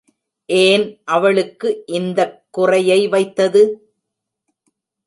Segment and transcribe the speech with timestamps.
[0.49, 1.83] ஏன் அவளுக்கு
[1.91, 3.63] இந்தக் குறையை வைத்தது?